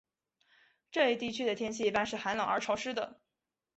[0.89, 3.21] 这一地区的天气一般是寒冷而潮湿的。